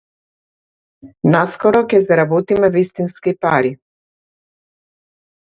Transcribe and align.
Наскоро 1.35 1.81
ќе 1.91 1.99
заработиме 2.05 2.71
вистински 2.77 3.35
пари. 3.47 3.73